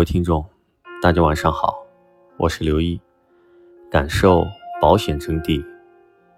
[0.00, 0.42] 各位听众，
[1.02, 1.84] 大家晚上好，
[2.38, 2.98] 我是刘毅，
[3.90, 4.46] 感受
[4.80, 5.62] 保险真谛，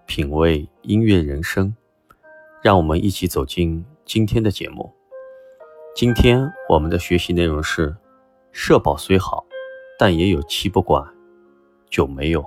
[0.04, 1.72] 品味音乐人生，
[2.60, 4.92] 让我们一起走进今天的节目。
[5.94, 7.94] 今天我们的学习内容是：
[8.50, 9.46] 社保虽好，
[9.96, 11.06] 但也有七不管，
[11.88, 12.44] 九没有。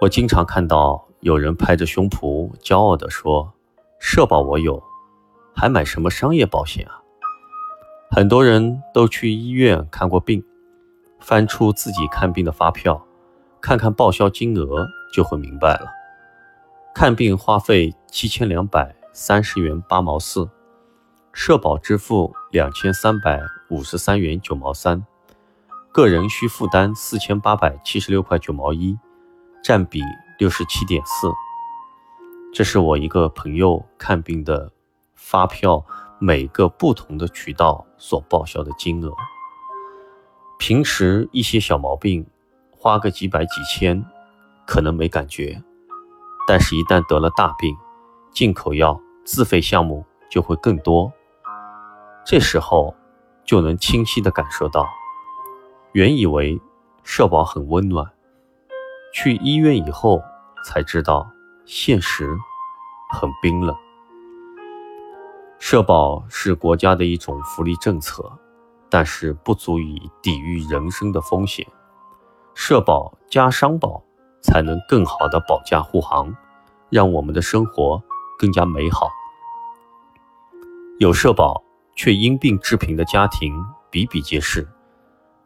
[0.00, 3.52] 我经常看到有人拍着胸脯骄傲地说
[3.98, 4.80] ：“社保我有，
[5.52, 7.01] 还买什么商业保险啊？”
[8.14, 10.44] 很多人都去医院看过病，
[11.18, 13.06] 翻出自己看病的发票，
[13.58, 15.86] 看看报销金额，就会明白了。
[16.94, 20.46] 看病花费七千两百三十元八毛四，
[21.32, 23.40] 社保支付两千三百
[23.70, 25.06] 五十三元九毛三，
[25.90, 28.94] 个人需负担四千八百七十六块九毛一，
[29.64, 30.02] 占比
[30.38, 31.32] 六十七点四。
[32.52, 34.70] 这是我一个朋友看病的
[35.22, 35.84] 发票。
[36.24, 39.12] 每个不同的渠道所报销的金额，
[40.56, 42.24] 平时一些小毛病，
[42.70, 44.04] 花个几百几千，
[44.64, 45.60] 可能没感觉，
[46.46, 47.76] 但是，一旦得了大病，
[48.30, 51.12] 进口药自费项目就会更多。
[52.24, 52.94] 这时候
[53.44, 54.88] 就能清晰的感受到，
[55.90, 56.56] 原以为
[57.02, 58.08] 社保很温暖，
[59.12, 60.22] 去医院以后
[60.64, 61.28] 才知道
[61.66, 62.32] 现实
[63.10, 63.76] 很冰冷。
[65.64, 68.28] 社保是国家的一种福利政策，
[68.90, 71.64] 但是不足以抵御人生的风险。
[72.52, 74.02] 社保加商保，
[74.42, 76.34] 才能更好的保驾护航，
[76.90, 78.02] 让我们的生活
[78.40, 79.08] 更加美好。
[80.98, 81.62] 有社保
[81.94, 83.54] 却因病致贫的家庭
[83.88, 84.68] 比比皆是。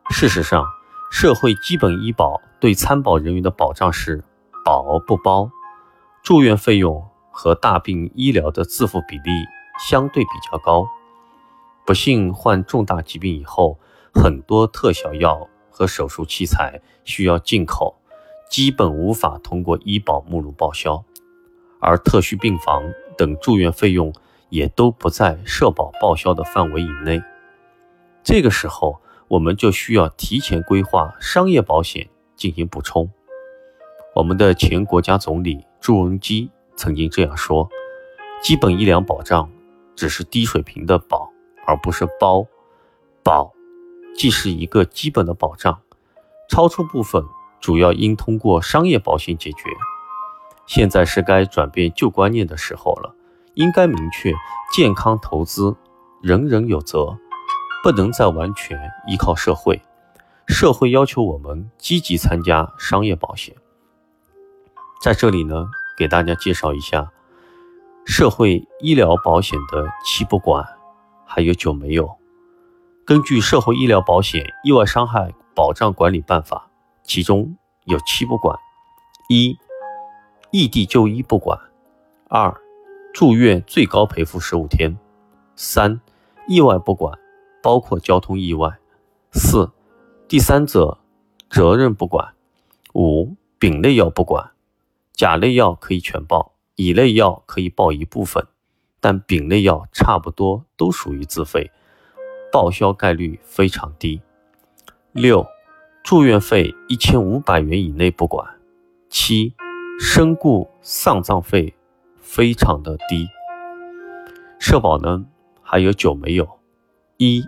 [0.08, 0.64] 事实上，
[1.12, 4.25] 社会基本医保对参保人员的保障是
[4.64, 5.51] 保而不包，
[6.25, 9.30] 住院费用和大病医疗的自付比例。
[9.79, 10.89] 相对比较高，
[11.85, 13.79] 不幸患重大疾病以后，
[14.14, 17.97] 很多特效药和手术器材需要进口，
[18.51, 21.05] 基本无法通过医保目录报销，
[21.81, 22.83] 而特需病房
[23.17, 24.13] 等住院费用
[24.48, 27.23] 也都不在社保报销的范围以内。
[28.25, 33.11] 这个时候，我们就需要提前规划商业保险进行补充。
[34.15, 37.69] 我们的前国家总理朱镕基曾经这样说
[38.42, 39.51] ：“基本医疗保障。”
[39.96, 41.30] 只是低水平的保，
[41.67, 42.46] 而不是包。
[43.24, 43.52] 保
[44.14, 45.80] 既是一个基本的保障，
[46.48, 47.24] 超出部分
[47.61, 49.64] 主要应通过商业保险解决。
[50.67, 53.14] 现在是该转变旧观念的时候了，
[53.55, 54.33] 应该明确
[54.73, 55.74] 健康投资
[56.23, 57.18] 人人有责，
[57.83, 59.83] 不能再完全依靠社会。
[60.46, 63.55] 社会要求我们积极参加商业保险。
[65.02, 65.67] 在这里呢，
[65.98, 67.11] 给大家介绍一下。
[68.06, 70.64] 社会医疗保险的七不管，
[71.27, 72.17] 还有九没有。
[73.05, 76.70] 根据《社会医疗保险意外伤害保障管理办法》，
[77.02, 78.56] 其中有七不管：
[79.28, 79.58] 一、
[80.52, 81.58] 异地就医不管；
[82.28, 82.56] 二、
[83.12, 84.96] 住院最高赔付十五天；
[85.56, 86.00] 三、
[86.46, 87.18] 意外不管，
[87.61, 88.70] 包括交通意外；
[89.33, 89.73] 四、
[90.28, 90.98] 第三者
[91.50, 92.34] 责任不管；
[92.94, 94.52] 五、丙类药不管，
[95.12, 96.52] 甲类药可以全报。
[96.77, 98.47] 乙类药可以报一部分，
[99.01, 101.70] 但丙类药差不多都属于自费，
[102.53, 104.20] 报销概率非常低。
[105.13, 105.47] 六、
[106.05, 108.47] 住院费一千五百元以内不管。
[109.09, 109.55] 七、
[109.98, 111.73] 身故丧葬费
[112.20, 113.27] 非常的低。
[114.59, 115.25] 社保呢
[115.63, 116.47] 还有九没有：
[117.17, 117.42] 一、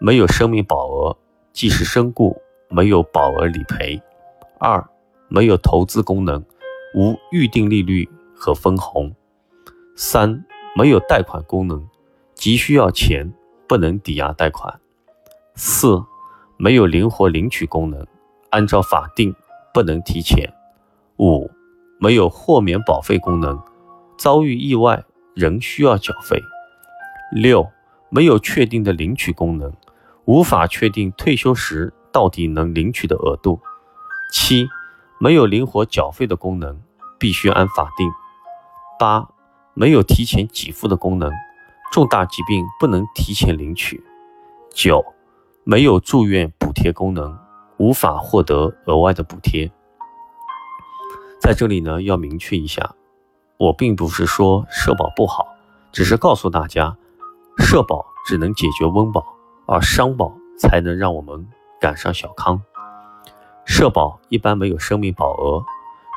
[0.00, 1.16] 没有生命保额，
[1.52, 4.00] 即使身故没有保额理赔；
[4.58, 4.84] 二、
[5.28, 6.44] 没有投资功能，
[6.96, 8.08] 无预定利率。
[8.44, 9.10] 和分红，
[9.96, 10.44] 三
[10.76, 11.88] 没有贷款功能，
[12.34, 13.32] 急需要钱
[13.66, 14.80] 不能抵押贷款。
[15.54, 16.04] 四
[16.58, 18.06] 没有灵活领取功能，
[18.50, 19.34] 按照法定
[19.72, 20.52] 不能提前。
[21.18, 21.50] 五
[21.98, 23.58] 没有豁免保费功能，
[24.18, 25.02] 遭遇意外
[25.34, 26.38] 仍需要缴费。
[27.32, 27.66] 六
[28.10, 29.72] 没有确定的领取功能，
[30.26, 33.58] 无法确定退休时到底能领取的额度。
[34.30, 34.68] 七
[35.18, 36.78] 没有灵活缴费的功能，
[37.18, 38.06] 必须按法定。
[39.04, 39.28] 八、
[39.74, 41.30] 没有提前给付的功能，
[41.92, 44.02] 重大疾病不能提前领取。
[44.72, 45.04] 九、
[45.62, 47.38] 没有住院补贴功能，
[47.76, 49.70] 无法获得额外的补贴。
[51.38, 52.94] 在这里呢，要明确一下，
[53.58, 55.48] 我并不是说社保不好，
[55.92, 56.96] 只是告诉大家，
[57.58, 59.22] 社保只能解决温饱，
[59.66, 61.46] 而商保才能让我们
[61.78, 62.62] 赶上小康。
[63.66, 65.62] 社保一般没有生命保额，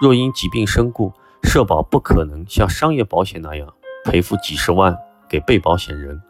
[0.02, 1.12] 若因疾病身故。
[1.44, 3.74] 社保不可能像商业保险那样
[4.04, 4.98] 赔付几十万
[5.30, 6.22] 给被保险人，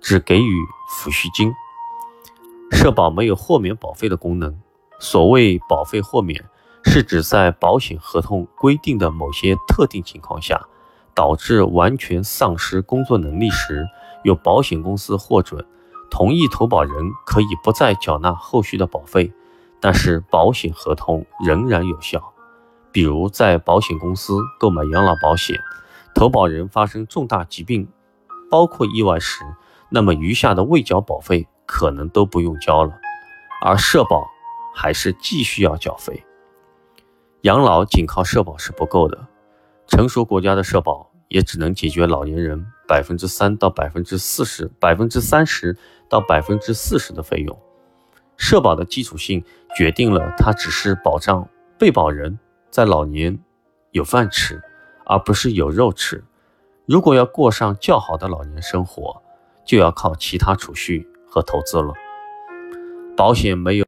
[0.00, 0.54] 只给予
[0.88, 1.52] 抚恤金。
[2.70, 4.58] 社保没有豁免保费的功能。
[4.98, 6.44] 所谓保费豁免，
[6.84, 10.60] 是指在保险合同规定的某些特定情况下，
[11.14, 13.86] 导致完全丧失工作能力时，
[14.22, 15.64] 由保险公司获准
[16.10, 16.94] 同意投保人
[17.26, 19.32] 可以不再缴纳后续的保费，
[19.80, 22.33] 但是保险合同仍然有效。
[22.94, 25.60] 比如在保险公司购买养老保险，
[26.14, 27.88] 投保人发生重大疾病，
[28.48, 29.42] 包括意外时，
[29.90, 32.96] 那么余下的未缴保费可能都不用交了，
[33.60, 34.24] 而社保
[34.72, 36.24] 还是继续要缴费。
[37.40, 39.26] 养老仅靠社保是不够的，
[39.88, 45.76] 成熟国家的社保也只能解决老年人百分之三到百分之四十、百分之三十
[46.08, 47.58] 到百分之四十的费用。
[48.36, 49.44] 社保的基础性
[49.76, 52.38] 决定了它只是保障被保人。
[52.74, 53.38] 在老年
[53.92, 54.60] 有饭吃，
[55.06, 56.24] 而不是有肉吃。
[56.86, 59.22] 如果要过上较好的老年生活，
[59.64, 61.94] 就要靠其他储蓄和投资了。
[63.16, 63.86] 保险没有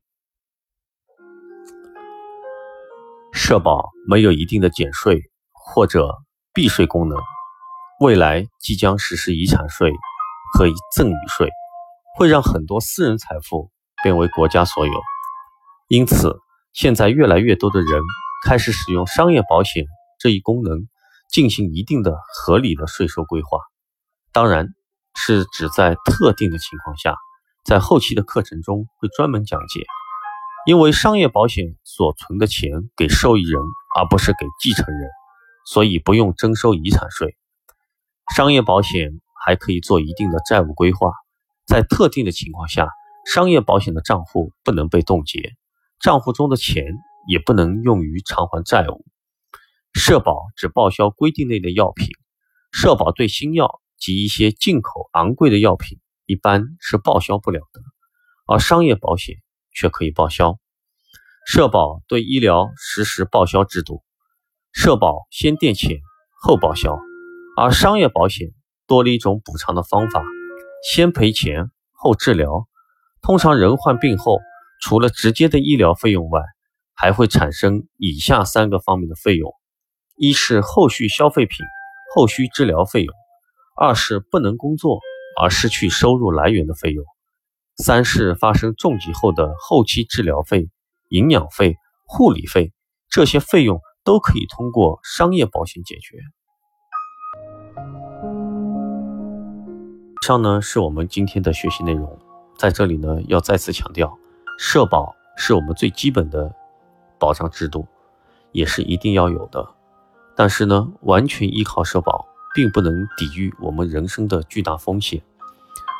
[3.32, 5.20] 社保没有一定的减税
[5.52, 6.18] 或者
[6.54, 7.18] 避税功能。
[7.98, 9.90] 未来即将实施遗产税
[10.54, 11.48] 和赠与税，
[12.16, 13.68] 会让很多私人财富
[14.04, 14.92] 变为国家所有。
[15.88, 16.38] 因此，
[16.72, 18.00] 现在越来越多的人。
[18.44, 19.86] 开始使用商业保险
[20.18, 20.88] 这一功能，
[21.30, 23.58] 进行一定的合理的税收规划，
[24.32, 24.68] 当然
[25.14, 27.16] 是指在特定的情况下，
[27.64, 29.84] 在后期的课程中会专门讲解。
[30.66, 33.60] 因为商业保险所存的钱给受益人，
[33.96, 35.08] 而不是给继承人，
[35.64, 37.36] 所以不用征收遗产税。
[38.34, 41.12] 商业保险还可以做一定的债务规划，
[41.66, 42.88] 在特定的情况下，
[43.32, 45.52] 商业保险的账户不能被冻结，
[46.00, 46.84] 账户中的钱。
[47.26, 49.04] 也不能用于偿还债务。
[49.92, 52.08] 社保只报销规定内的药品，
[52.70, 57.80] 社保对新药及一些进口昂贵的药品一般是报销不了的，
[58.46, 59.36] 而商业保险
[59.72, 60.58] 却可以报销。
[61.46, 64.02] 社保对医疗实施报销制度，
[64.72, 66.00] 社保先垫钱
[66.42, 66.98] 后报销，
[67.56, 68.48] 而商业保险
[68.86, 70.22] 多了一种补偿的方法，
[70.82, 72.66] 先赔钱后治疗。
[73.22, 74.40] 通常人患病后，
[74.82, 76.42] 除了直接的医疗费用外，
[76.98, 79.52] 还会产生以下三个方面的费用：
[80.16, 81.58] 一是后续消费品、
[82.14, 83.14] 后续治疗费用；
[83.76, 85.00] 二是不能工作
[85.38, 87.04] 而失去收入来源的费用；
[87.76, 90.70] 三是发生重疾后的后期治疗费、
[91.10, 91.76] 营养费、
[92.06, 92.72] 护理费。
[93.10, 96.16] 这些费用都可以通过商业保险解决。
[100.22, 102.18] 以上呢是我们今天的学习内容，
[102.58, 104.18] 在这里呢要再次强调，
[104.58, 106.54] 社保是我们最基本的。
[107.18, 107.86] 保障制度
[108.52, 109.68] 也是一定要有的，
[110.34, 115.22] 但是呢，完全依靠社保并不能抵御我们人生的巨大风险。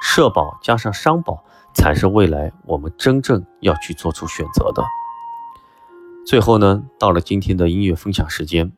[0.03, 1.43] 社保加上商保
[1.75, 4.83] 才是未来我们真正要去做出选择的。
[6.27, 8.73] 最后呢，到了今天的音乐分享时间，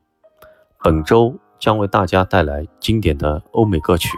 [0.82, 4.16] 本周将为大家带来经典的欧美歌曲，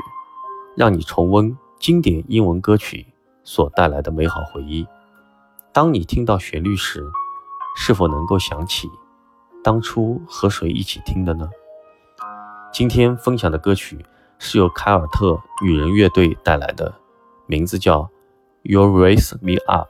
[0.77, 3.07] 让你重温经典英文歌曲
[3.45, 4.87] 所带来的美好回忆。
[5.73, 7.03] 当你听到旋律时，
[7.77, 8.91] 是否能够想起
[9.63, 11.49] 当初和谁一起听的呢？
[12.73, 14.05] 今天分享的歌曲
[14.39, 16.95] 是由凯尔特女人乐队带来的，
[17.47, 18.03] 名字叫
[18.63, 19.89] 《You Raise Me Up》。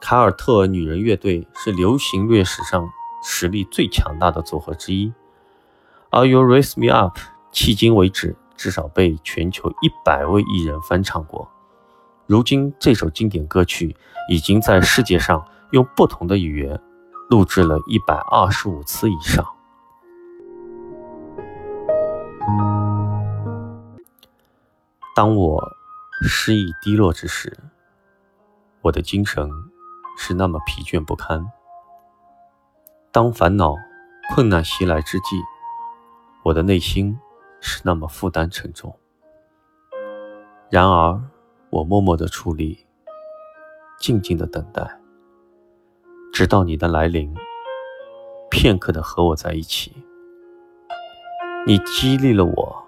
[0.00, 2.88] 凯尔特女人乐队是流行乐史上
[3.22, 5.12] 实力最强大的组合之一，
[6.10, 7.18] 而《You Raise Me Up》
[7.52, 11.48] 迄今为止至少被全球一百位艺人翻唱过。
[12.26, 13.96] 如今，这首经典歌曲
[14.28, 15.44] 已经在世界上。
[15.70, 16.80] 用不同的语言
[17.28, 19.44] 录制了一百二十五次以上。
[25.14, 25.62] 当我
[26.22, 27.56] 失意低落之时，
[28.82, 29.50] 我的精神
[30.16, 31.40] 是那么疲倦不堪；
[33.10, 33.74] 当烦恼、
[34.34, 35.40] 困难袭来之际，
[36.44, 37.18] 我的内心
[37.60, 38.94] 是那么负担沉重。
[40.70, 41.20] 然而，
[41.70, 42.86] 我默默的矗立，
[43.98, 45.00] 静静的等待。
[46.38, 47.34] 直到你的来临，
[48.50, 49.90] 片刻的和我在一起，
[51.66, 52.84] 你激励了我，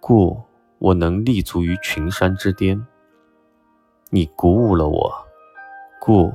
[0.00, 0.38] 故
[0.78, 2.78] 我能立足于群山之巅；
[4.10, 5.26] 你鼓舞了我，
[5.98, 6.30] 故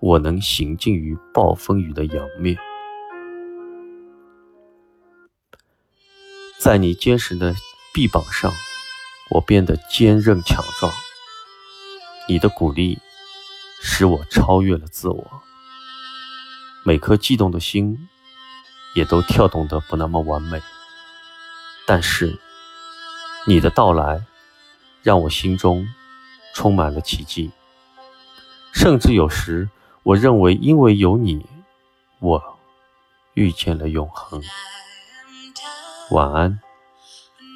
[0.00, 2.58] 我能行进于暴风雨的仰面。
[6.58, 7.54] 在你坚实的
[7.94, 8.50] 臂膀上，
[9.30, 10.92] 我变得坚韧强壮。
[12.28, 12.98] 你的鼓励
[13.80, 15.24] 使我超越了自我。
[16.88, 18.08] 每颗悸动的心
[18.94, 20.58] 也都跳动的不那么完美。
[21.86, 22.38] 但是
[23.46, 24.24] 你的到来
[25.02, 25.86] 让我心中
[26.54, 27.50] 充满了奇迹。
[28.72, 29.68] 甚至有时
[30.02, 31.44] 我认为因为有你
[32.20, 32.58] 我
[33.34, 34.42] 遇见了永恒。
[36.10, 36.58] 晚安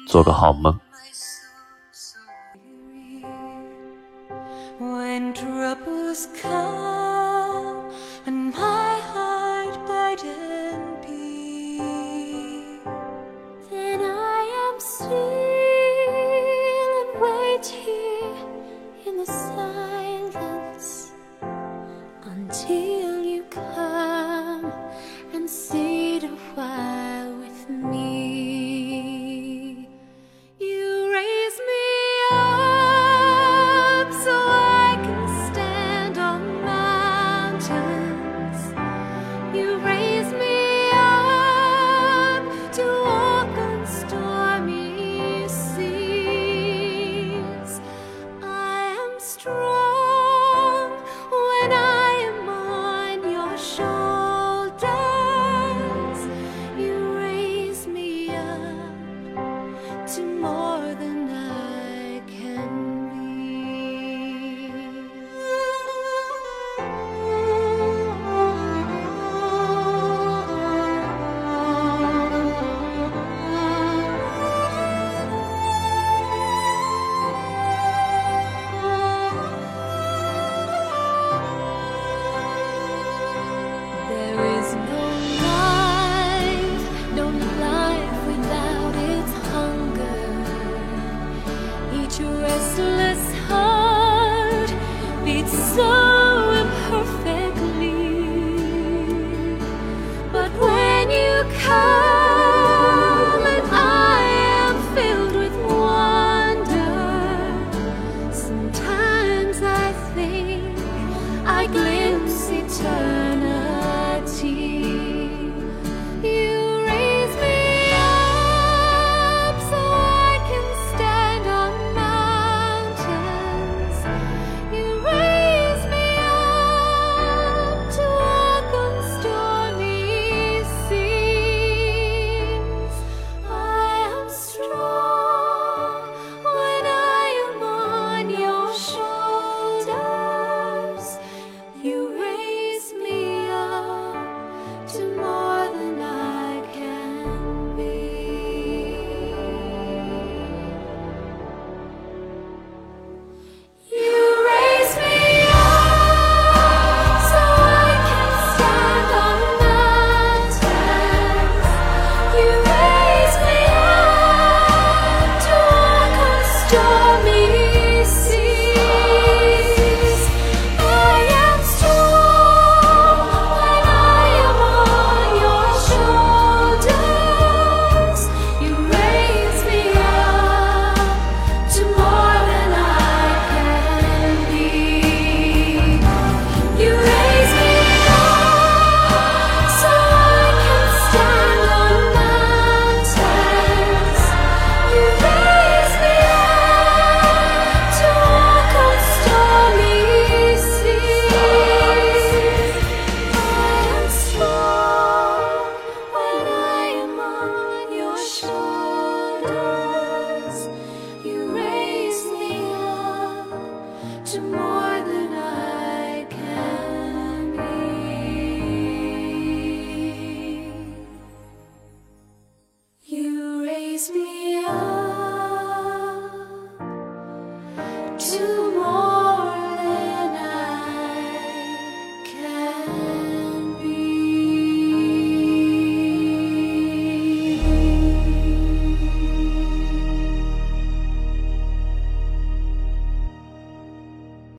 [0.07, 0.79] 做个好梦。
[4.79, 6.92] When troubles come